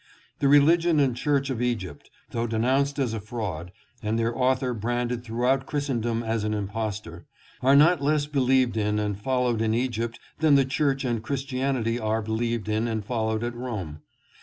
The 0.39 0.47
religion 0.47 0.99
and 0.99 1.15
church 1.15 1.51
of 1.51 1.61
Egypt, 1.61 2.09
though 2.31 2.47
denounced 2.47 2.97
as 2.97 3.13
a 3.13 3.19
fraud 3.19 3.71
and 4.01 4.17
their 4.17 4.35
author 4.35 4.73
branded 4.73 5.23
throughout 5.23 5.67
Christendom 5.67 6.23
as 6.23 6.43
an 6.43 6.55
impostor, 6.55 7.27
are 7.61 7.75
not 7.75 8.01
less 8.01 8.25
believed 8.25 8.77
in 8.77 8.97
and 8.97 9.15
followed 9.21 9.61
in 9.61 9.75
Egypt 9.75 10.19
than 10.39 10.55
the 10.55 10.65
church 10.65 11.05
and 11.05 11.21
Christianity 11.21 11.99
are 11.99 12.23
believed 12.23 12.67
in 12.67 12.87
and 12.87 13.05
followed 13.05 13.43
at 13.43 13.53
Rome. 13.53 14.01